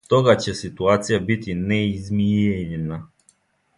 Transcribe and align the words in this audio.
Стога 0.07 0.33
ће 0.45 0.53
ситуација 0.59 1.19
бити 1.29 1.57
неизмијењена. 1.73 2.99